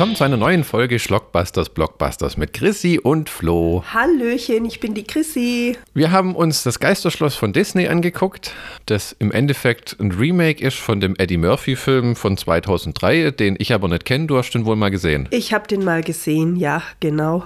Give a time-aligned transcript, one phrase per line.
[0.00, 3.84] willkommen zu einer neuen Folge Schlockbusters Blockbusters mit Chrissy und Flo.
[3.92, 5.76] Hallöchen, ich bin die Chrissy.
[5.92, 8.54] Wir haben uns das Geisterschloss von Disney angeguckt,
[8.86, 13.88] das im Endeffekt ein Remake ist von dem Eddie Murphy-Film von 2003, den ich aber
[13.88, 14.24] nicht kenne.
[14.24, 15.28] Du hast den wohl mal gesehen.
[15.32, 17.44] Ich habe den mal gesehen, ja, genau.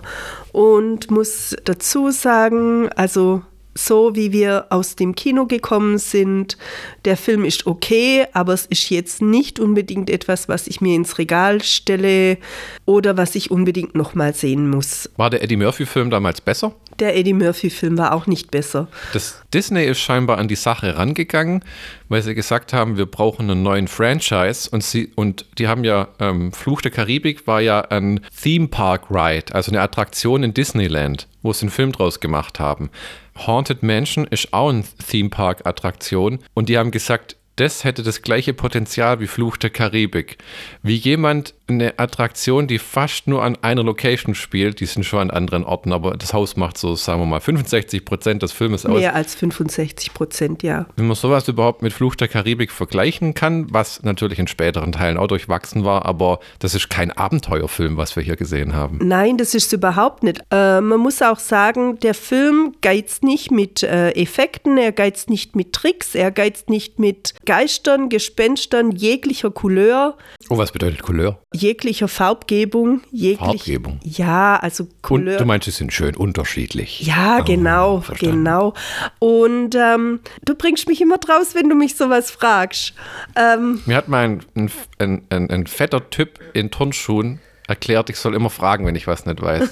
[0.53, 3.43] Und muss dazu sagen, also
[3.77, 6.57] so wie wir aus dem Kino gekommen sind.
[7.05, 11.19] Der Film ist okay, aber es ist jetzt nicht unbedingt etwas, was ich mir ins
[11.19, 12.39] Regal stelle
[12.87, 15.11] oder was ich unbedingt nochmal sehen muss.
[15.17, 16.75] War der Eddie Murphy-Film damals besser?
[16.99, 18.89] Der Eddie Murphy-Film war auch nicht besser.
[19.13, 21.63] Das Disney ist scheinbar an die Sache rangegangen,
[22.09, 26.09] weil sie gesagt haben, wir brauchen einen neuen Franchise und sie und die haben ja
[26.21, 31.27] ähm, Fluch der Karibik war ja ein Theme Park Ride, also eine Attraktion in Disneyland,
[31.43, 32.91] wo sie einen Film draus gemacht haben.
[33.37, 38.23] Haunted Mansion ist auch eine Theme Park Attraktion und die haben gesagt, das hätte das
[38.23, 40.39] gleiche Potenzial wie Fluch der Karibik.
[40.83, 45.31] Wie jemand eine Attraktion, die fast nur an einer Location spielt, die sind schon an
[45.31, 48.99] anderen Orten, aber das Haus macht so, sagen wir mal, 65 Prozent des Filmes aus.
[48.99, 50.87] Mehr als 65 Prozent, ja.
[50.97, 55.17] Wenn man sowas überhaupt mit Fluch der Karibik vergleichen kann, was natürlich in späteren Teilen
[55.17, 58.99] auch durchwachsen war, aber das ist kein Abenteuerfilm, was wir hier gesehen haben.
[59.03, 60.41] Nein, das ist es überhaupt nicht.
[60.51, 65.57] Äh, man muss auch sagen, der Film geizt nicht mit äh, Effekten, er geizt nicht
[65.57, 70.17] mit Tricks, er geizt nicht mit Geistern, Gespenstern jeglicher Couleur.
[70.51, 71.39] Oh, was bedeutet Couleur?
[71.55, 73.01] Jeglicher Farbgebung.
[73.13, 74.01] Jeglich, Farbgebung.
[74.03, 75.35] Ja, also Couleur.
[75.35, 77.01] Und du meinst, sie sind schön unterschiedlich.
[77.03, 78.45] Ja, Oh, genau, verstanden.
[78.45, 78.75] genau.
[79.21, 82.95] Und ähm, du bringst mich immer draus, wenn du mich sowas fragst.
[83.37, 87.39] Ähm, Mir hat mal ein, ein, ein, ein, fetter Typ in Turnschuhen
[87.69, 89.71] erklärt, ich soll immer fragen, wenn ich was nicht weiß.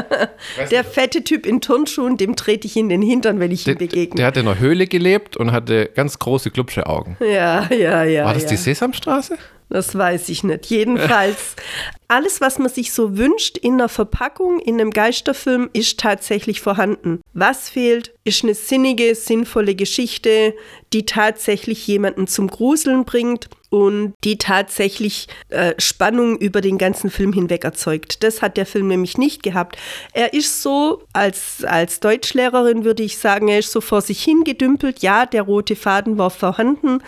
[0.70, 4.16] der fette Typ in Turnschuhen, dem trete ich in den Hintern, wenn ich ihm begegne.
[4.16, 7.16] der hat in einer Höhle gelebt und hatte ganz große glubsche Augen.
[7.20, 8.24] ja, ja, ja.
[8.24, 8.48] War das ja.
[8.50, 9.38] die Sesamstraße?
[9.72, 10.66] Das weiß ich nicht.
[10.66, 11.56] Jedenfalls,
[12.12, 17.22] alles, was man sich so wünscht in einer Verpackung, in einem Geisterfilm, ist tatsächlich vorhanden.
[17.32, 20.54] Was fehlt, ist eine sinnige, sinnvolle Geschichte,
[20.92, 27.32] die tatsächlich jemanden zum Gruseln bringt und die tatsächlich äh, Spannung über den ganzen Film
[27.32, 28.22] hinweg erzeugt.
[28.22, 29.78] Das hat der Film nämlich nicht gehabt.
[30.12, 35.00] Er ist so, als, als Deutschlehrerin würde ich sagen, er ist so vor sich hingedümpelt.
[35.00, 37.02] Ja, der rote Faden war vorhanden,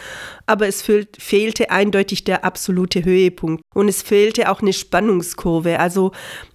[0.47, 3.63] aber es fehlt, fehlte eindeutig der absolute Höhepunkt.
[3.75, 5.81] Und es fehlte auch eine Spannungskurve.
[5.81, 6.13] Also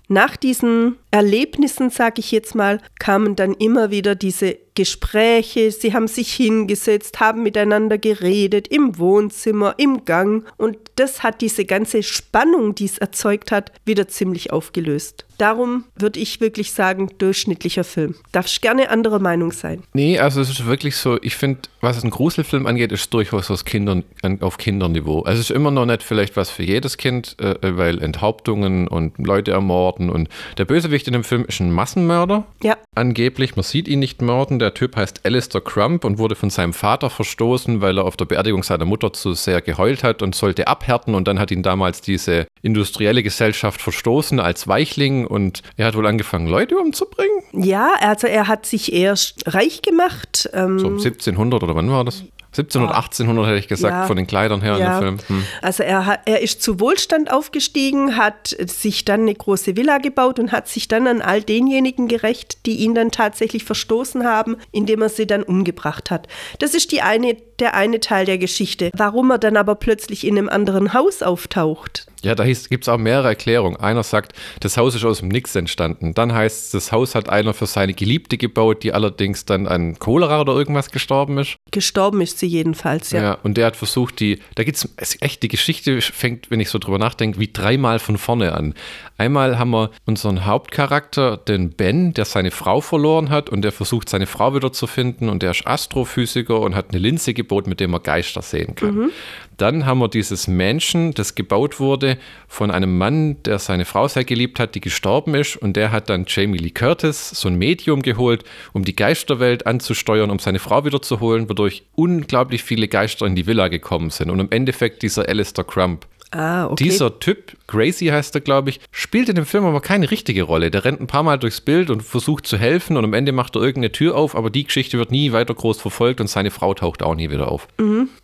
[0.07, 5.71] nach diesen Erlebnissen, sage ich jetzt mal, kamen dann immer wieder diese Gespräche.
[5.71, 10.45] Sie haben sich hingesetzt, haben miteinander geredet im Wohnzimmer, im Gang.
[10.55, 15.25] Und das hat diese ganze Spannung, die es erzeugt hat, wieder ziemlich aufgelöst.
[15.37, 18.15] Darum würde ich wirklich sagen, durchschnittlicher Film.
[18.33, 19.83] Darfst gerne anderer Meinung sein.
[19.93, 23.63] Nee, also es ist wirklich so, ich finde, was einen Gruselfilm angeht, ist durchaus aus
[23.63, 24.03] Kindern,
[24.41, 25.21] auf Kinderniveau.
[25.21, 29.17] Also es ist immer noch nicht vielleicht was für jedes Kind, äh, weil Enthauptungen und
[29.17, 30.27] Leute ermorden und
[30.57, 32.45] der Bösewicht in dem Film ist ein Massenmörder.
[32.63, 34.59] Ja, Angeblich, man sieht ihn nicht morden.
[34.59, 38.25] Der Typ heißt Alistair Crump und wurde von seinem Vater verstoßen, weil er auf der
[38.25, 41.15] Beerdigung seiner Mutter zu sehr geheult hat und sollte abhärten.
[41.15, 46.07] Und dann hat ihn damals diese industrielle Gesellschaft verstoßen als Weichling und er hat wohl
[46.07, 47.41] angefangen, Leute umzubringen.
[47.53, 50.49] ja, also er hat sich erst reich gemacht.
[50.53, 52.23] Ähm, So um 1700 oder wann war das?
[52.51, 54.07] 1700, 1800 hätte ich gesagt, Ja.
[54.07, 54.99] von den Kleidern her Ja.
[54.99, 55.39] in dem Film.
[55.39, 55.45] Hm.
[55.61, 60.51] Also er, er ist zu Wohlstand aufgestiegen, hat sich dann eine große Villa gebaut und
[60.51, 65.09] hat sich dann an all denjenigen gerecht, die ihn dann tatsächlich verstoßen haben, indem er
[65.09, 66.27] sie dann umgebracht hat.
[66.59, 68.91] Das ist die eine, der eine Teil der Geschichte.
[68.95, 72.97] Warum er dann aber plötzlich in einem anderen Haus auftaucht, Ja, da gibt es auch
[72.97, 73.77] mehrere Erklärungen.
[73.77, 76.13] Einer sagt, das Haus ist aus dem Nix entstanden.
[76.13, 79.97] Dann heißt es, das Haus hat einer für seine Geliebte gebaut, die allerdings dann an
[79.99, 81.55] Cholera oder irgendwas gestorben ist.
[81.71, 83.21] gestorben ist sie jedenfalls, ja.
[83.21, 83.37] Ja.
[83.43, 86.77] und der hat versucht, die, da gibt es echt, die Geschichte fängt, wenn ich so
[86.79, 88.73] drüber nachdenke, wie dreimal von vorne an.
[89.17, 94.09] Einmal haben wir unseren Hauptcharakter, den Ben, der seine Frau verloren hat und der versucht,
[94.09, 98.03] seine Frau wiederzufinden und der ist Astrophysiker und hat eine Linse gebaut, mit der man
[98.03, 99.11] Geister sehen kann.
[99.57, 102.17] Dann haben wir dieses Menschen, das gebaut wurde
[102.47, 105.57] von einem Mann, der seine Frau sehr geliebt hat, die gestorben ist.
[105.57, 110.29] Und der hat dann Jamie Lee Curtis, so ein Medium geholt, um die Geisterwelt anzusteuern,
[110.29, 114.29] um seine Frau wiederzuholen, wodurch unglaublich viele Geister in die Villa gekommen sind.
[114.29, 116.07] Und im Endeffekt dieser Alistair Crump.
[116.31, 116.83] Ah, okay.
[116.83, 120.69] Dieser Typ, Gracie heißt er, glaube ich, spielt in dem Film aber keine richtige Rolle.
[120.69, 123.55] Der rennt ein paar Mal durchs Bild und versucht zu helfen und am Ende macht
[123.55, 126.73] er irgendeine Tür auf, aber die Geschichte wird nie weiter groß verfolgt und seine Frau
[126.75, 127.67] taucht auch nie wieder auf.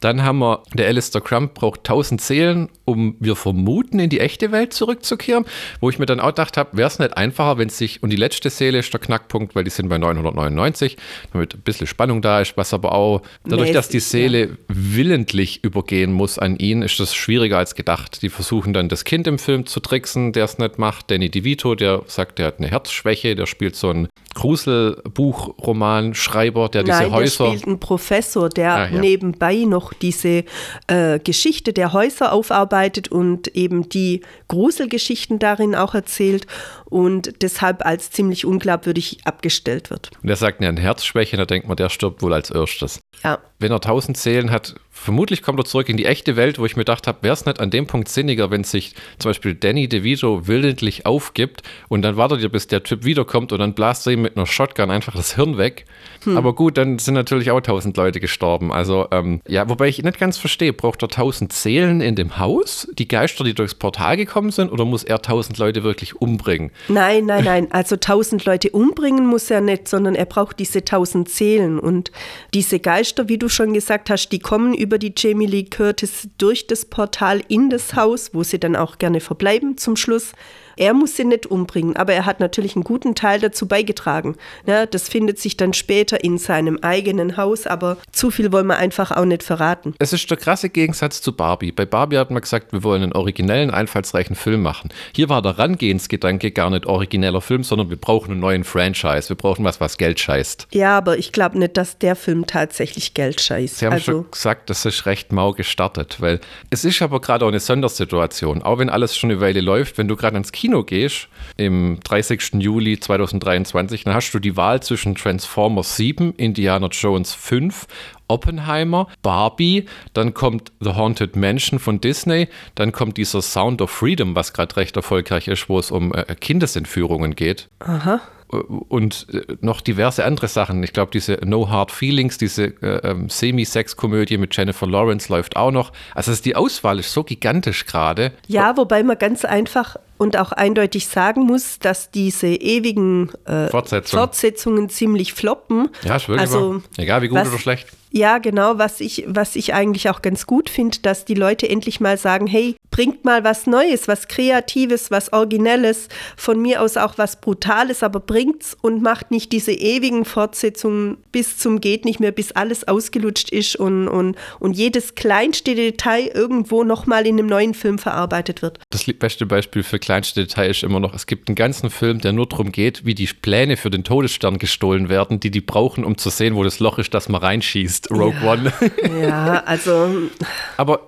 [0.02, 4.52] Dann haben wir, der Alistair Crump braucht 1000 Seelen, um, wir vermuten, in die echte
[4.52, 5.46] Welt zurückzukehren,
[5.80, 8.16] wo ich mir dann auch gedacht habe, wäre es nicht einfacher, wenn sich, und die
[8.18, 10.98] letzte Seele ist der Knackpunkt, weil die sind bei 999,
[11.34, 15.64] damit ein bisschen Spannung da ist, was aber auch, dadurch, Nee, dass die Seele willentlich
[15.64, 17.95] übergehen muss an ihn, ist das schwieriger als gedacht.
[17.96, 18.22] Gedacht.
[18.22, 21.12] Die versuchen dann das Kind im Film zu tricksen, der es nicht macht.
[21.12, 27.00] Danny DeVito, der sagt, der hat eine Herzschwäche, der spielt so einen Gruselbuchromanschreiber, der Nein,
[27.06, 27.44] diese Häuser.
[27.46, 29.00] Der spielt einen Professor, der Ah, ja.
[29.00, 30.44] nebenbei noch diese
[30.88, 36.46] äh, Geschichte der Häuser aufarbeitet und eben die Gruselgeschichten darin auch erzählt
[36.86, 40.12] und deshalb als ziemlich unglaubwürdig abgestellt wird.
[40.22, 43.00] Und der sagt, er hat eine Herzschwäche, da denkt man, der stirbt wohl als erstes.
[43.24, 46.66] Ja, Wenn er tausend Seelen hat, vermutlich kommt er zurück in die echte Welt, wo
[46.66, 49.56] ich mir gedacht habe, wäre es nicht an dem Punkt sinniger, wenn sich zum Beispiel
[49.56, 54.06] Danny DeVito willentlich aufgibt und dann wartet ihr, bis der Typ wiederkommt und dann blast
[54.08, 55.86] er ihm mit einer Shotgun einfach das Hirn weg.
[56.34, 58.72] Aber gut, dann sind natürlich auch tausend Leute gestorben.
[58.72, 62.88] Also, ähm, ja, wobei ich nicht ganz verstehe, braucht er tausend Seelen in dem Haus,
[62.98, 66.72] die Geister, die durchs Portal gekommen sind, oder muss er tausend Leute wirklich umbringen?
[66.88, 67.72] Nein, nein, nein.
[67.72, 71.80] Also tausend Leute umbringen muss er nicht, sondern er braucht diese tausend Seelen.
[71.80, 72.12] Und
[72.54, 76.66] diese Geister, wie du schon gesagt hast, die kommen über die Jamie Lee Curtis durch
[76.66, 80.34] das Portal in das Haus, wo sie dann auch gerne verbleiben zum Schluss.
[80.78, 84.36] Er muss sie nicht umbringen, aber er hat natürlich einen guten Teil dazu beigetragen.
[84.66, 88.78] Ja, das findet sich dann später in seinem eigenen Haus, aber zu viel wollen wir
[88.78, 89.96] einfach auch nicht verraten.
[90.00, 91.72] Es ist der krasse Gegensatz zu Barbie.
[91.72, 94.90] Bei Barbie hat man gesagt, wir wollen einen originellen, einfallsreichen Film machen.
[95.16, 99.30] Hier war der Rangehensgedanke gar nicht origineller Film, sondern wir brauchen einen neuen Franchise.
[99.30, 100.68] Wir brauchen was, was Geld scheißt.
[100.72, 103.78] Ja, aber ich glaube nicht, dass der Film tatsächlich Geld scheißt.
[103.78, 106.40] Sie haben also, schon gesagt, das ist recht mau gestartet, weil
[106.70, 108.62] es ist aber gerade auch eine Sondersituation.
[108.62, 111.28] Auch wenn alles schon eine Weile läuft, wenn du gerade ins Kino gehst,
[111.58, 112.56] im 30.
[112.60, 117.88] Juli 2023, dann hast du die Wahl zwischen Transformers 7, Indiana Jones 5,
[118.28, 124.36] Oppenheimer, Barbie, dann kommt The Haunted Mansion von Disney, dann kommt dieser Sound of Freedom,
[124.36, 128.22] was gerade recht erfolgreich ist, wo es um äh, Kindesentführungen geht aha.
[128.64, 130.82] Und äh, noch diverse andere Sachen.
[130.84, 135.72] Ich glaube, diese No Hard Feelings, diese äh, ähm, Semi-Sex-Komödie mit Jennifer Lawrence läuft auch
[135.72, 135.92] noch.
[136.14, 138.32] Also die Auswahl ist so gigantisch gerade.
[138.48, 144.20] Ja, wobei man ganz einfach und auch eindeutig sagen muss, dass diese ewigen äh, Fortsetzung.
[144.20, 145.90] Fortsetzungen ziemlich floppen.
[146.04, 146.82] Ja, ist wirklich Also, wahr.
[146.98, 147.88] Egal wie gut was- oder schlecht.
[148.18, 152.00] Ja, genau, was ich, was ich eigentlich auch ganz gut finde, dass die Leute endlich
[152.00, 156.08] mal sagen, hey, bringt mal was Neues, was Kreatives, was Originelles,
[156.38, 161.58] von mir aus auch was Brutales, aber bringt's und macht nicht diese ewigen Fortsetzungen bis
[161.58, 166.86] zum geht nicht mehr, bis alles ausgelutscht ist und, und, und jedes kleinste Detail irgendwo
[166.86, 168.80] nochmal in einem neuen Film verarbeitet wird.
[168.92, 172.32] Das beste Beispiel für kleinste Detail ist immer noch, es gibt einen ganzen Film, der
[172.32, 176.18] nur darum geht, wie die Pläne für den Todesstern gestohlen werden, die die brauchen, um
[176.18, 178.05] zu sehen, wo das Loch ist, das man reinschießt.
[178.12, 178.52] Rogue Ja.
[178.52, 178.74] One.
[179.22, 180.10] Ja, also
[180.78, 181.00] Aber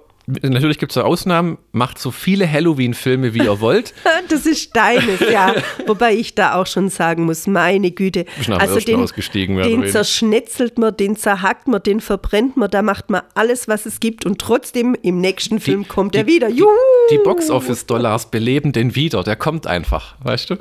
[0.41, 1.57] natürlich gibt es auch Ausnahmen.
[1.71, 3.93] Macht so viele Halloween-Filme, wie ihr wollt.
[4.29, 5.55] Das ist deines, ja.
[5.85, 8.25] Wobei ich da auch schon sagen muss, meine Güte.
[8.49, 9.91] Ausgestiegen, oder den weniger.
[9.91, 14.25] zerschnetzelt man, den zerhackt man, den verbrennt man, da macht man alles, was es gibt
[14.25, 16.49] und trotzdem im nächsten Film kommt er wieder.
[16.49, 16.69] Die, Juhu!
[17.09, 19.23] die Box-Office-Dollars beleben den wieder.
[19.23, 20.55] Der kommt einfach, weißt du?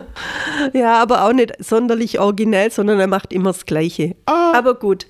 [0.74, 4.14] Ja, aber auch nicht sonderlich originell, sondern er macht immer das Gleiche.
[4.26, 4.52] Ah.
[4.54, 5.06] Aber gut,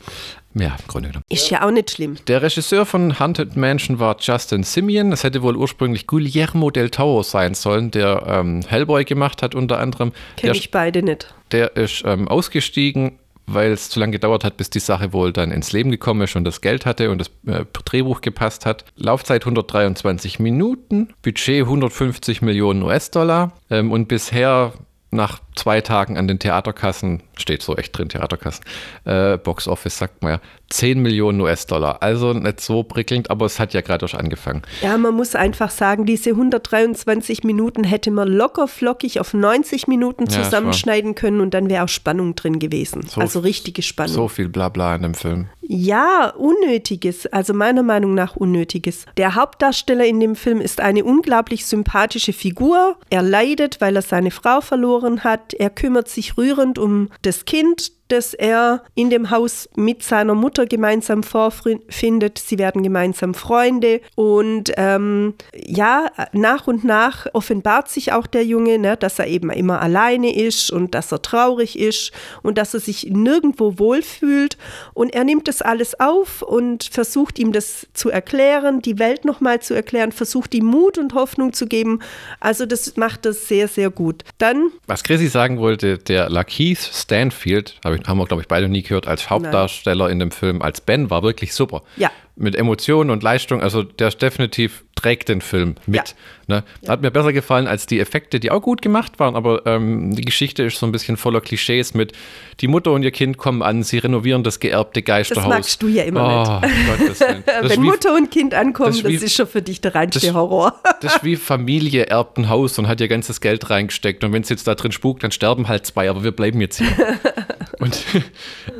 [0.58, 1.24] Ja, im Grunde genommen.
[1.28, 2.16] ist ja auch nicht schlimm.
[2.28, 5.12] Der Regisseur von Haunted Mansion war Justin Simeon.
[5.12, 9.78] Es hätte wohl ursprünglich Guillermo del Toro sein sollen, der ähm, Hellboy gemacht hat unter
[9.78, 10.12] anderem.
[10.36, 11.34] Kenne ich beide nicht.
[11.52, 15.50] der ist ähm, ausgestiegen, weil es zu lange gedauert hat, bis die Sache wohl dann
[15.52, 18.84] ins Leben gekommen ist und das Geld hatte und das äh, Drehbuch gepasst hat.
[18.96, 24.72] Laufzeit 123 Minuten, Budget 150 Millionen US-Dollar ähm, und bisher
[25.10, 28.64] nach zwei Tagen an den Theaterkassen, steht so echt drin, Theaterkassen,
[29.04, 32.02] äh, Box Office sagt man ja, 10 Millionen US-Dollar.
[32.02, 34.62] Also nicht so prickelnd, aber es hat ja gerade erst angefangen.
[34.82, 40.24] Ja, man muss einfach sagen, diese 123 Minuten hätte man locker flockig auf 90 Minuten
[40.24, 43.02] Ja, zusammenschneiden können und dann wäre auch Spannung drin gewesen.
[43.06, 44.12] So- also richtige Spannung.
[44.14, 45.48] So viel Blabla in dem Film.
[45.68, 49.04] Ja, Unnötiges, also meiner Meinung nach Unnötiges.
[49.16, 52.96] Der Hauptdarsteller in dem Film ist eine unglaublich sympathische Figur.
[53.10, 55.45] Er leidet, weil er seine Frau verloren hat.
[55.54, 60.66] Er kümmert sich rührend um das Kind, das er in dem Haus mit seiner Mutter
[60.66, 62.38] gemeinsam vorfindet.
[62.38, 68.78] Sie werden gemeinsam Freunde und ähm, ja, nach und nach offenbart sich auch der Junge,
[68.78, 72.80] ne, dass er eben immer alleine ist und dass er traurig ist und dass er
[72.80, 74.56] sich nirgendwo wohlfühlt
[74.94, 79.60] und er nimmt das alles auf und versucht ihm das zu erklären, die Welt nochmal
[79.60, 82.00] zu erklären, versucht ihm Mut und Hoffnung zu geben.
[82.40, 84.22] Also das macht das sehr, sehr gut.
[84.38, 88.68] Dann Was Chrissy sagen wollte, der Lakeith Stanfield, hab ich, haben wir glaube ich beide
[88.68, 91.82] nie gehört, als Hauptdarsteller in dem Film, als Ben, war wirklich super.
[91.96, 92.10] Ja.
[92.36, 95.96] Mit Emotionen und Leistung, also der ist definitiv trägt den Film mit.
[95.96, 96.04] Ja.
[96.48, 96.64] Ne?
[96.88, 100.24] Hat mir besser gefallen als die Effekte, die auch gut gemacht waren, aber ähm, die
[100.24, 102.12] Geschichte ist so ein bisschen voller Klischees mit
[102.60, 105.44] die Mutter und ihr Kind kommen an, sie renovieren das geerbte Geisterhaus.
[105.44, 109.16] Das magst du ja immer oh, ist Wenn Mutter und Kind ankommen, das das, wie-
[109.16, 110.74] ist schon für dich der reinste das- Horror.
[111.02, 114.24] Das ist wie Familie erbt ein Haus und hat ihr ganzes Geld reingesteckt.
[114.24, 116.78] Und wenn es jetzt da drin spukt, dann sterben halt zwei, aber wir bleiben jetzt
[116.78, 116.88] hier.
[117.78, 118.02] und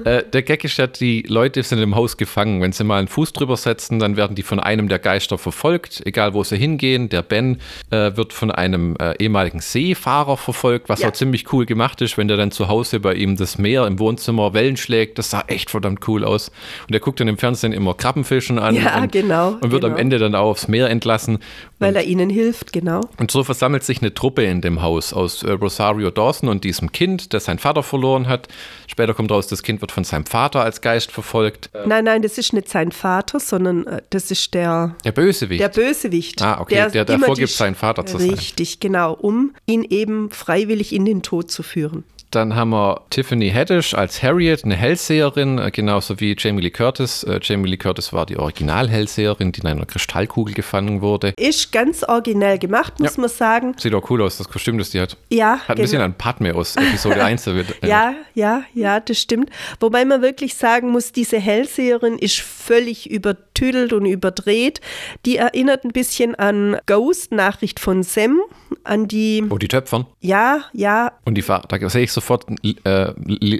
[0.05, 2.63] äh, der Gag ist ja, die Leute sind im Haus gefangen.
[2.63, 6.03] Wenn sie mal einen Fuß drüber setzen, dann werden die von einem der Geister verfolgt,
[6.07, 7.09] egal wo sie hingehen.
[7.09, 7.59] Der Ben
[7.91, 11.09] äh, wird von einem äh, ehemaligen Seefahrer verfolgt, was Ja.
[11.09, 13.99] auch ziemlich cool gemacht ist, wenn der dann zu Hause bei ihm das Meer im
[13.99, 15.19] Wohnzimmer Wellen schlägt.
[15.19, 16.51] Das sah echt verdammt cool aus.
[16.89, 18.75] Und er guckt dann im Fernsehen immer Krabbenfischen an.
[18.75, 20.01] Ja, und, genau, Und wird am genau.
[20.01, 21.39] Ende dann auch aufs Meer entlassen.
[21.79, 23.03] Weil er ihnen hilft, genau.
[23.19, 26.91] Und so versammelt sich eine Truppe in dem Haus aus äh, Rosario Dawson und diesem
[26.91, 28.49] Kind, das seinen Vater verloren hat.
[28.87, 31.69] Später kommt raus, das Kind wird von seinem Vater als Geist verfolgt.
[31.87, 35.61] Nein, nein, das ist nicht sein Vater, sondern äh, das ist der, Der Bösewicht.
[35.61, 36.41] der Bösewicht.
[36.41, 38.31] Ah, okay, der- der immer vorgibt, die Sch- sein Vater zu sein.
[38.31, 42.05] Richtig, genau, um ihn eben freiwillig in den Tod zu führen.
[42.33, 47.23] Dann haben wir Tiffany Haddish als Harriet, eine Hellseherin, äh, genauso wie Jamie Lee Curtis.
[47.23, 51.33] Äh, Jamie Lee Curtis war die Original-Hellseherin, die in einer Kristallkugel gefangen wurde.
[51.39, 53.21] Ist ganz originell gemacht, muss Ja.
[53.23, 53.75] man sagen.
[53.79, 55.17] Sieht auch cool aus, das Kostüm, das die hat.
[55.31, 57.55] Ja, Hat ein bisschen an Padme aus Episode 1.
[57.55, 59.51] wird- äh, Ja, ja, ja, das stimmt.
[59.81, 64.81] Wobei man wirklich sagen muss, diese Hellseherin ist völlig übertüdelt und überdreht.
[65.25, 68.41] Die erinnert ein bisschen an Ghost, Nachricht von Sam,
[68.85, 70.07] an die, Oh, die Töpfern.
[70.21, 73.07] ja, ja, Und die Fa da sehe ich sofort, äh,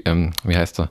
[0.05, 0.89] ähm, wie heißt er?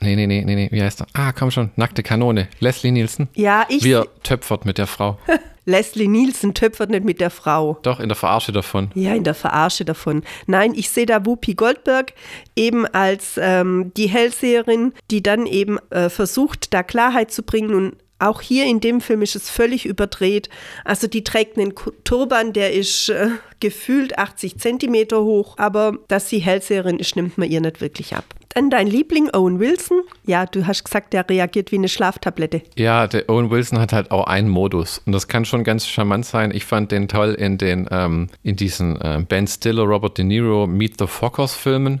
[0.00, 1.06] Nee, nee, nee, nee, nee, wie heißt er?
[1.14, 2.48] Ah, komm schon, nackte Kanone.
[2.60, 3.28] Leslie Nielsen.
[3.34, 5.18] ja, ich, Wie er töpfert mit der Frau.
[5.68, 7.78] Leslie Nielsen töpfert nicht mit der Frau.
[7.82, 8.90] Doch, in der Verarsche davon.
[8.94, 10.22] Ja, in der Verarsche davon.
[10.46, 12.12] Nein, ich sehe da Whoopi Goldberg
[12.54, 17.96] eben als ähm, die Hellseherin, die dann eben äh, versucht, da Klarheit zu bringen und
[18.18, 20.48] auch hier in dem Film ist es völlig überdreht.
[20.84, 23.28] Also die trägt einen Turban, der ist äh,
[23.60, 28.24] gefühlt 80 Zentimeter hoch, aber dass sie Hellseherin ist, nimmt man ihr nicht wirklich ab.
[28.50, 30.00] Dann dein Liebling Owen Wilson.
[30.24, 32.62] Ja, du hast gesagt, der reagiert wie eine Schlaftablette.
[32.76, 35.02] Ja, der Owen Wilson hat halt auch einen Modus.
[35.04, 36.52] Und das kann schon ganz charmant sein.
[36.52, 40.66] Ich fand den toll in den, ähm, in diesen äh, Ben Stiller, Robert De Niro,
[40.66, 42.00] Meet the Fockers Filmen.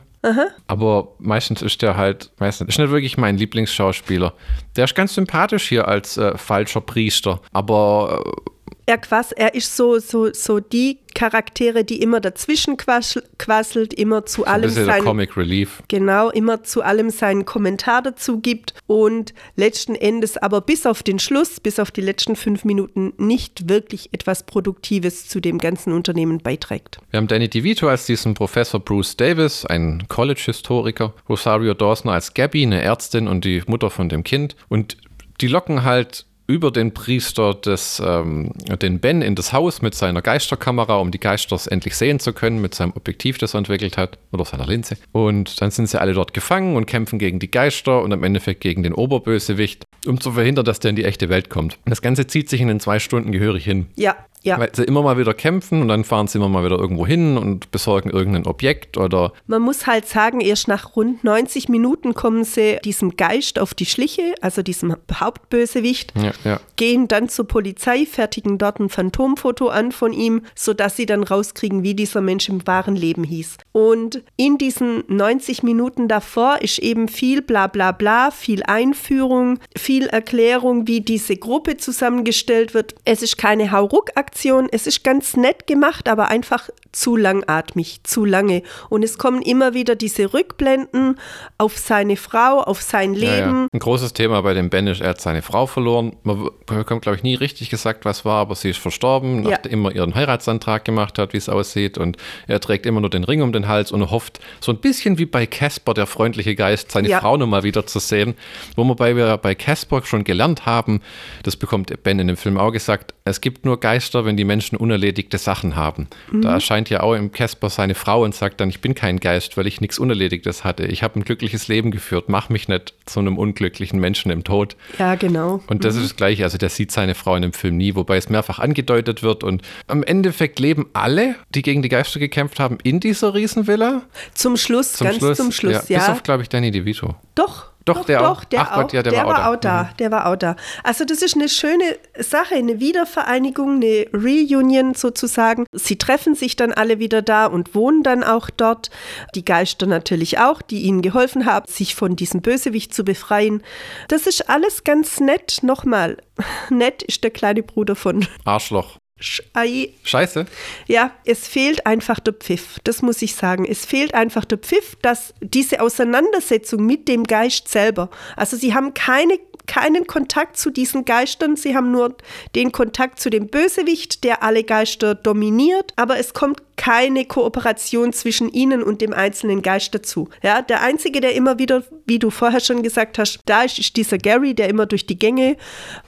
[0.66, 4.32] Aber meistens ist der halt, nicht, ist nicht wirklich mein Lieblingsschauspieler.
[4.76, 7.40] Der ist ganz sympathisch hier als äh, falscher Priester.
[7.52, 8.50] Aber äh,
[8.88, 14.26] Er, quass, er ist so, so, so die Charaktere, die immer dazwischen quassel, quasselt, immer
[14.26, 15.82] zu ein allem bisschen der sein, Comic Relief.
[15.88, 21.18] genau, immer zu allem seinen Kommentar dazu gibt und letzten Endes aber bis auf den
[21.18, 26.38] Schluss, bis auf die letzten fünf Minuten nicht wirklich etwas Produktives zu dem ganzen Unternehmen
[26.38, 26.98] beiträgt.
[27.10, 32.62] Wir haben Danny DeVito als diesen Professor Bruce Davis, ein College-Historiker, Rosario Dawson als Gabby,
[32.62, 34.54] eine Ärztin und die Mutter von dem Kind.
[34.68, 34.96] Und
[35.40, 40.22] die locken halt über den Priester des, ähm, den Ben in das Haus mit seiner
[40.22, 44.18] Geisterkamera, um die Geister endlich sehen zu können, mit seinem Objektiv, das er entwickelt hat,
[44.32, 44.96] oder seiner Linse.
[45.12, 48.60] Und dann sind sie alle dort gefangen und kämpfen gegen die Geister und im Endeffekt
[48.60, 51.78] gegen den Oberbösewicht, um zu verhindern, dass der in die echte Welt kommt.
[51.84, 53.86] Das Ganze zieht sich in den zwei Stunden gehörig hin.
[53.96, 54.60] Ja, ja.
[54.60, 57.36] Weil sie immer mal wieder kämpfen und dann fahren sie immer mal wieder irgendwo hin
[57.36, 62.44] und besorgen irgendein Objekt oder Man muss halt sagen, erst nach rund 90 Minuten kommen
[62.44, 66.60] sie diesem Geist auf die Schliche, also diesem Hauptbösewicht, ja, ja.
[66.76, 71.82] gehen dann zur Polizei, fertigen dort ein Phantomfoto an von ihm, sodass sie dann rauskriegen,
[71.82, 73.56] wie dieser Mensch im wahren Leben hieß.
[73.72, 80.06] Und in diesen 90 Minuten davor ist eben viel bla bla bla, viel Einführung, viel
[80.06, 82.94] Erklärung, wie diese Gruppe zusammengestellt wird.
[83.04, 84.35] Es ist keine Hauruck-Aktion,
[84.70, 88.62] es ist ganz nett gemacht, aber einfach zu langatmig, zu lange.
[88.88, 91.16] Und es kommen immer wieder diese Rückblenden
[91.58, 93.62] auf seine Frau, auf sein Ja, Leben.
[93.64, 93.68] ja.
[93.72, 96.16] Ein großes Thema bei dem Ben ist, er hat seine Frau verloren.
[96.22, 99.50] Man bekommt, glaube ich, nie richtig gesagt, was war, aber sie ist verstorben, Ja.
[99.50, 101.98] nachdem er ihren Heiratsantrag gemacht hat, wie es aussieht.
[101.98, 105.18] Und er trägt immer nur den Ring um den Hals und hofft, so ein bisschen
[105.18, 107.20] wie bei Casper, der freundliche Geist, seine Ja.
[107.20, 108.34] Frau nochmal wieder zu sehen.
[108.74, 111.02] Wo wir bei, wir bei Casper schon gelernt haben,
[111.42, 114.76] das bekommt Ben in dem Film auch gesagt, es gibt nur Geister, wenn die Menschen
[114.76, 116.08] unerledigte Sachen haben.
[116.30, 116.42] Mhm.
[116.42, 119.56] Da erscheint ja auch im Casper seine Frau und sagt dann, ich bin kein Geist,
[119.56, 120.84] weil ich nichts Unerledigtes hatte.
[120.86, 124.76] Ich habe ein glückliches Leben geführt, mach mich nicht zu einem unglücklichen Menschen im Tod.
[124.98, 125.62] Ja, genau.
[125.66, 128.16] Und das ist das Gleiche, also der sieht seine Frau in dem Film nie, wobei
[128.16, 129.44] es mehrfach angedeutet wird.
[129.44, 134.02] Und am Endeffekt leben alle, die gegen die Geister gekämpft haben, in dieser Riesenvilla.
[134.34, 135.98] Zum Schluss, Zum ganz Schluss, zum Schluss, ja.
[135.98, 137.16] Bis auf, glaube ich, Danny DeVito.
[137.34, 137.75] Doch.
[137.86, 138.44] Doch, der auch.
[138.44, 138.92] der Ach Gott, auch.
[138.92, 139.84] ja, der war auch da.
[139.84, 139.96] Mhm.
[139.98, 140.56] Der war auch da.
[140.82, 145.66] Also das ist eine schöne Sache, eine Wiedervereinigung, eine Reunion sozusagen.
[145.72, 148.90] Sie treffen sich dann alle wieder da und wohnen dann auch dort.
[149.36, 153.62] Die Geister natürlich auch, die ihnen geholfen haben, sich von diesem Bösewicht zu befreien.
[154.08, 155.60] Das ist alles ganz nett.
[155.62, 156.16] Nochmal,
[156.70, 158.98] nett ist der kleine Bruder von Arschloch.
[159.18, 159.94] Schei.
[160.02, 160.44] Scheiße.
[160.86, 163.64] Ja, es fehlt einfach der Pfiff, das muss ich sagen.
[163.64, 168.92] Es fehlt einfach der Pfiff, dass diese Auseinandersetzung mit dem Geist selber, also sie haben
[168.92, 171.56] keine keinen Kontakt zu diesen Geistern.
[171.56, 172.16] Sie haben nur
[172.54, 175.92] den Kontakt zu dem Bösewicht, der alle Geister dominiert.
[175.96, 180.28] Aber es kommt keine Kooperation zwischen ihnen und dem einzelnen Geist dazu.
[180.42, 183.96] Ja, der einzige, der immer wieder, wie du vorher schon gesagt hast, da ist, ist
[183.96, 185.56] dieser Gary, der immer durch die Gänge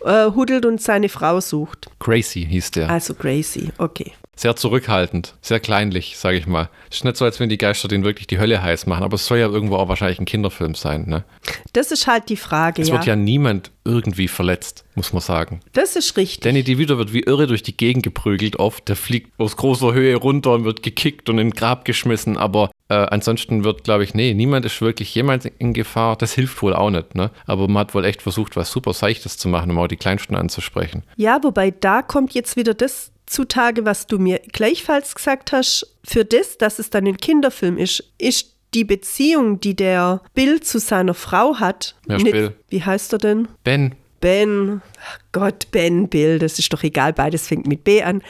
[0.04, 1.88] äh, huddelt und seine Frau sucht.
[1.98, 2.90] Gracie hieß der.
[2.90, 6.70] Also Gracie, okay sehr zurückhaltend, sehr kleinlich, sage ich mal.
[6.90, 9.26] Ist nicht so, als wenn die Geister den wirklich die Hölle heiß machen, aber es
[9.26, 11.24] soll ja irgendwo auch wahrscheinlich ein Kinderfilm sein, ne?
[11.72, 12.94] Das ist halt die Frage, es ja.
[12.94, 15.60] wird ja niemand irgendwie verletzt, muss man sagen.
[15.72, 16.40] Das ist richtig.
[16.40, 18.88] Danny DeVito wird wie irre durch die Gegend geprügelt oft.
[18.88, 22.70] Der fliegt aus großer Höhe runter und wird gekickt und in den Grab geschmissen, aber
[22.88, 26.14] äh, ansonsten wird, glaube ich, nee, niemand ist wirklich jemals in Gefahr.
[26.16, 27.32] Das hilft wohl auch nicht, ne?
[27.46, 30.36] Aber man hat wohl echt versucht, was super Seichtes zu machen, um auch die Kleinsten
[30.36, 31.02] anzusprechen.
[31.16, 36.24] Ja, wobei da kommt jetzt wieder das zutage, was du mir gleichfalls gesagt hast, für
[36.24, 41.14] das, dass es dann ein Kinderfilm ist, ist die Beziehung, die der Bill zu seiner
[41.14, 41.96] Frau hat.
[42.06, 42.54] Ja, nicht, Bill.
[42.68, 43.48] wie heißt er denn?
[43.64, 43.94] Ben.
[44.20, 44.82] Ben.
[45.00, 48.22] Ach Gott, Ben, Bill, das ist doch egal, beides fängt mit B an.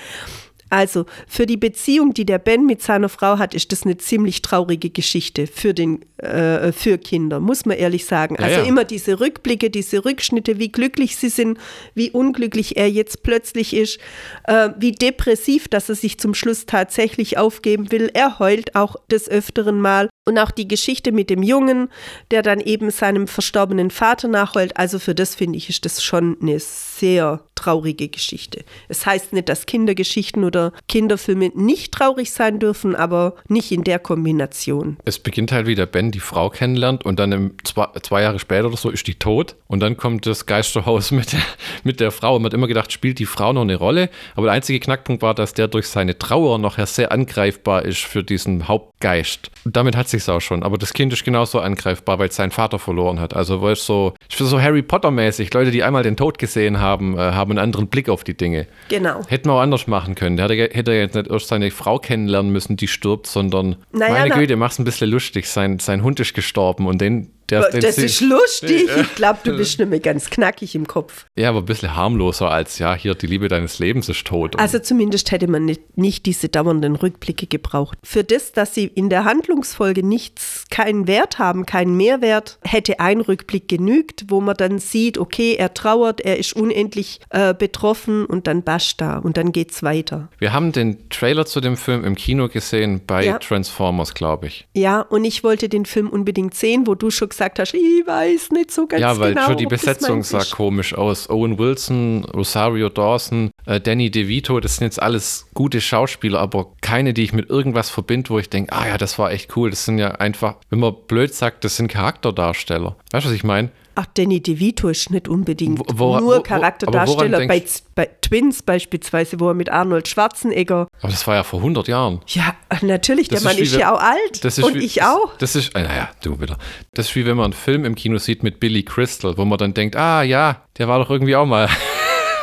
[0.71, 4.43] Also für die Beziehung, die der Ben mit seiner Frau hat, ist das eine ziemlich
[4.43, 8.37] traurige Geschichte für, den, äh, für Kinder, muss man ehrlich sagen.
[8.39, 8.67] Ja, also ja.
[8.67, 11.59] immer diese Rückblicke, diese Rückschnitte, wie glücklich sie sind,
[11.95, 13.99] wie unglücklich er jetzt plötzlich ist,
[14.45, 18.11] äh, wie depressiv, dass er sich zum Schluss tatsächlich aufgeben will.
[18.13, 20.09] Er heult auch des Öfteren mal.
[20.29, 21.89] Und auch die Geschichte mit dem Jungen,
[22.31, 24.77] der dann eben seinem verstorbenen Vater nachheult.
[24.77, 28.63] Also für das finde ich, ist das schon eine sehr traurige Geschichte.
[28.89, 33.99] Es heißt nicht, dass Kindergeschichten oder Kinderfilme nicht traurig sein dürfen, aber nicht in der
[33.99, 34.99] Kombination.
[35.07, 38.39] Es beginnt halt, wie der Ben die Frau kennenlernt und dann im, zwei, zwei Jahre
[38.39, 41.43] später oder so ist die tot und dann kommt das Geisterhaus mit der,
[41.85, 42.37] mit der Frau.
[42.37, 44.11] Und man hat immer gedacht, spielt die Frau noch eine Rolle?
[44.37, 48.23] Aber der einzige Knackpunkt war, dass der durch seine Trauer noch sehr angreifbar ist für
[48.23, 49.51] diesen Hauptgeist.
[49.65, 50.63] Und damit hat sich's auch schon.
[50.63, 53.35] Aber das Kind ist genauso angreifbar, weil es seinen Vater verloren hat.
[53.35, 55.53] Also weil es so, ist so Harry Potter-mäßig.
[55.55, 58.67] Leute, die einmal den Tod gesehen haben, äh, haben einen anderen Blick auf die Dinge.
[58.89, 59.21] Genau.
[59.29, 60.37] Hätten wir auch anders machen können.
[60.37, 64.29] Der hätte, hätte jetzt nicht erst seine Frau kennenlernen müssen, die stirbt, sondern Naja, meine
[64.31, 65.49] na- Güte, mach's ein bisschen lustig.
[65.49, 68.89] Sein, sein Hund ist gestorben und den, Das sie- ist lustig.
[69.01, 71.25] Ich glaube, du bist nicht mehr ganz knackig im Kopf.
[71.37, 74.59] ja, aber ein bisschen harmloser als ja, hier die Liebe deines Lebens ist tot.
[74.59, 77.99] Also zumindest hätte man nicht, nicht diese dauernden Rückblicke gebraucht.
[78.05, 83.21] Für das, dass sie in der Handlungsfolge nichts, keinen Wert haben, keinen Mehrwert, hätte ein
[83.21, 88.47] Rückblick genügt, wo man dann sieht, okay, er trauert, er ist unendlich äh, betroffen und
[88.47, 90.29] dann basta und dann geht's weiter.
[90.39, 93.39] wir haben den Trailer zu dem Film im Kino gesehen bei Ja.
[93.39, 94.67] Transformers, glaube ich.
[94.75, 98.51] Ja, und ich wollte den Film unbedingt sehen, wo du schon gesagt hast, ich weiß
[98.51, 99.47] nicht so ganz Ja, weil genau.
[99.47, 100.53] schon die Besetzung sah ist.
[100.53, 101.31] komisch aus.
[101.31, 107.15] Owen Wilson, Rosario Dawson, äh, Danny DeVito, das sind jetzt alles gute Schauspieler, aber keine,
[107.15, 109.71] die ich mit irgendwas verbinde, wo ich denke, ah ja, das war echt cool.
[109.71, 112.97] Das sind ja einfach, wenn man blöd sagt, das sind Charakterdarsteller.
[113.13, 113.71] Weißt du, was ich meine?
[114.01, 117.49] Ach, Danny DeVito ist nicht unbedingt Wo- wo- nur Charakterdarsteller.
[117.49, 117.65] bei,
[117.97, 120.87] bei Twins beispielsweise, wo er mit Arnold Schwarzenegger.
[121.01, 122.21] Aber das war ja vor 100 Jahren.
[122.29, 124.45] Ja, natürlich, Das der Mann ist ja auch alt.
[124.45, 125.33] Das ist und wie, ich auch.
[125.39, 126.59] Das, das ist, ah, naja, du wieder.
[126.95, 129.59] Das ist wie wenn man einen Film im Kino sieht mit Billy Crystal, wo man
[129.59, 131.69] dann denkt, ah ja, der war doch irgendwie auch mal.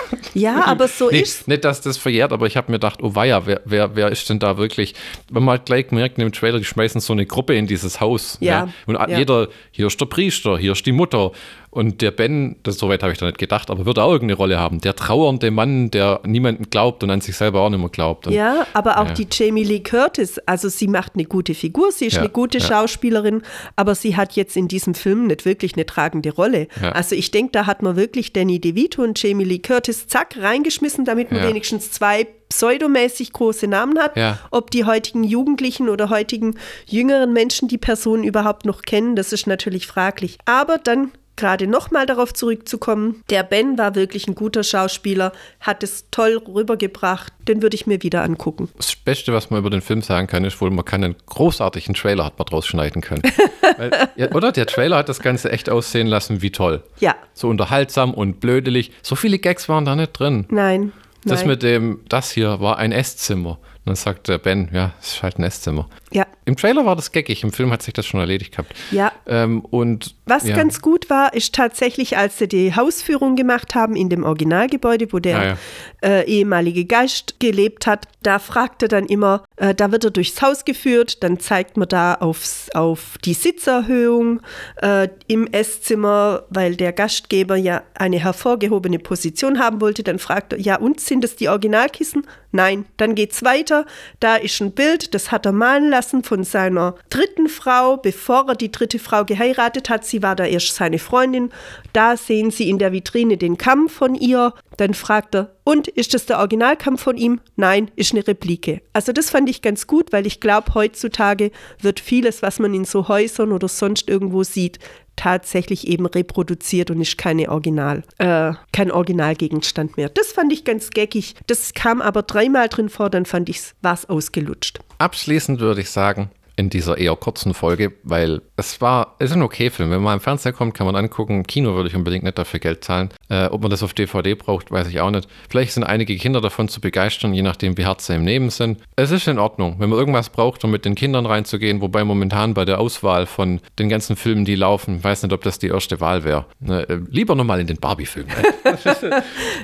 [0.34, 3.16] Ja, aber so nee, ist nicht, dass das verjährt, aber ich habe mir gedacht, oh
[3.16, 4.94] weia, wer, wer, wer ist denn da wirklich?
[5.32, 8.02] Wenn man halt gleich merkt in dem Trailer, die schmeißen so eine Gruppe in dieses
[8.02, 8.38] Haus.
[8.42, 9.18] Ja, Und ja.
[9.18, 11.32] jeder, hier ist der Priester, hier ist die Mutter.
[11.76, 14.58] Und der Ben, das soweit habe ich da nicht gedacht, aber wird auch irgendeine Rolle
[14.58, 14.80] haben.
[14.80, 18.28] Der trauernde Mann, der niemandem glaubt und an sich selber auch nicht mehr glaubt.
[18.28, 19.14] Und Ja, aber auch Ja.
[19.14, 22.60] die Jamie Lee Curtis, also sie macht eine gute Figur, sie ist Ja, eine gute
[22.60, 22.66] ja.
[22.66, 23.42] Schauspielerin,
[23.76, 26.68] aber sie hat jetzt in diesem Film nicht wirklich eine tragende Rolle.
[26.94, 31.04] Also ich denke, da hat man wirklich Danny DeVito und Jamie Lee Curtis zack reingeschmissen,
[31.04, 34.16] damit man wenigstens zwei pseudomäßig große Namen hat.
[34.16, 34.40] Ja.
[34.52, 36.56] Ob die heutigen Jugendlichen oder heutigen
[36.88, 40.38] jüngeren Menschen die Personen überhaupt noch kennen, das ist natürlich fraglich.
[40.46, 46.06] Aber dann gerade nochmal darauf zurückzukommen, der Ben war wirklich ein guter Schauspieler, hat es
[46.12, 48.70] toll rübergebracht, den würde ich mir wieder angucken.
[48.78, 51.94] Das Beste, was man über den Film sagen kann, ist wohl, man kann einen großartigen
[51.96, 53.24] Trailer hat man draus schneiden können.
[53.78, 53.92] Weil,
[54.34, 54.52] oder?
[54.52, 56.84] Der Trailer hat das Ganze echt aussehen lassen wie toll.
[57.00, 58.92] Ja, So unterhaltsam und blödelig.
[59.02, 60.46] So viele Gags waren da nicht drin.
[60.50, 60.92] nein.
[61.28, 61.48] Das nein.
[61.48, 63.58] mit dem, das hier war ein Esszimmer.
[63.86, 65.90] Und dann sagt der Ben, ja, es ist halt ein Esszimmer.
[66.12, 68.76] ja, Im Trailer war das geckig, im Film hat sich das schon erledigt gehabt.
[68.92, 70.56] ja, Ähm, und Was Ja.
[70.56, 75.20] ganz gut war, ist tatsächlich, als sie die Hausführung gemacht haben in dem Originalgebäude, wo
[75.20, 75.58] der Ah, ja.
[76.02, 80.42] äh, ehemalige Geist gelebt hat, da fragt er dann immer, äh, da wird er durchs
[80.42, 84.42] Haus geführt, dann zeigt man da aufs, auf die Sitzerhöhung
[84.82, 90.04] äh, im Esszimmer, weil der Gastgeber ja eine hervorgehobene Position haben wollte.
[90.04, 92.26] Dann fragt er, ja und, sind es die Originalkissen?
[92.52, 93.86] Nein, dann geht's weiter.
[94.22, 98.56] Da ist ein Bild, das hat er malen lassen von seiner dritten Frau, bevor er
[98.56, 100.06] die dritte Frau geheiratet hat.
[100.06, 101.52] Sie war da erst seine Freundin.
[101.94, 104.54] Da sehen Sie in der Vitrine den Kamm von ihr.
[104.78, 107.40] Dann fragt er, und ist das der Originalkamm von ihm?
[107.56, 108.82] Nein, ist eine Replike.
[108.94, 112.86] Also das fand ich ganz gut, weil ich glaube, heutzutage wird vieles, was man in
[112.86, 114.80] so Häusern oder sonst irgendwo sieht,
[115.16, 120.10] tatsächlich eben reproduziert und ist keine Original, äh, kein Originalgegenstand mehr.
[120.10, 121.36] Das fand ich ganz geckig.
[121.48, 124.80] Das kam aber dreimal drin vor, dann fand ich es, war es ausgelutscht.
[124.98, 129.42] Abschließend würde ich sagen, in dieser eher kurzen Folge, weil es war, es ist ein
[129.42, 129.92] okay Film.
[129.92, 131.44] Wenn man im Fernseher kommt, kann man angucken.
[131.44, 133.10] Kino würde ich unbedingt nicht dafür Geld zahlen.
[133.30, 135.28] Äh, ob man das auf DVD braucht, weiß ich auch nicht.
[135.50, 138.80] Vielleicht sind einige Kinder davon zu begeistern, je nachdem, wie hart sie im Leben sind.
[138.96, 142.54] Es ist in Ordnung, wenn man irgendwas braucht, um mit den Kindern reinzugehen, wobei momentan
[142.54, 146.00] bei der Auswahl von den ganzen Filmen, die laufen, weiß nicht, ob das die erste
[146.00, 146.46] Wahl wäre.
[146.60, 148.28] Ne, äh, lieber nochmal in den Barbie-Film.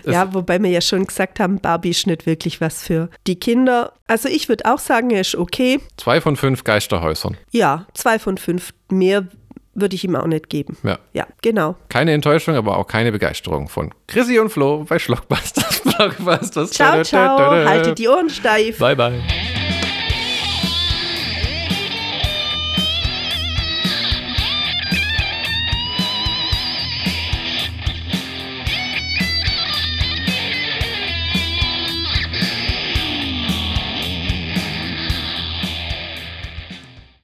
[0.06, 3.94] Ja, wobei wir ja schon gesagt haben, Barbie ist nicht wirklich was für die Kinder.
[4.12, 5.80] Also ich würde auch sagen, er ist okay.
[5.96, 7.38] Zwei von fünf Geisterhäusern.
[7.52, 8.74] Ja, zwei von fünf.
[8.90, 9.26] Mehr
[9.74, 10.78] würde ich ihm auch nicht geben.
[10.84, 11.00] Ja.
[11.14, 11.78] Ja, genau.
[11.88, 15.82] Keine Enttäuschung, aber auch keine Begeisterung von Chrissy und Flo bei Schlockbusters.
[15.98, 16.72] Blockbusters.
[16.72, 17.40] Ciao, ciao.
[17.40, 18.80] Haltet die Ohren steif.
[18.80, 19.22] Bye, bye.